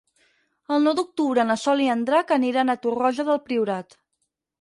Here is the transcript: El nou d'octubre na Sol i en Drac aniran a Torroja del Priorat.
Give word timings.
El 0.77 0.79
nou 0.85 0.95
d'octubre 0.99 1.43
na 1.49 1.57
Sol 1.63 1.83
i 1.87 1.89
en 1.95 2.01
Drac 2.07 2.33
aniran 2.37 2.75
a 2.75 2.77
Torroja 2.87 3.27
del 3.29 3.41
Priorat. 3.51 3.95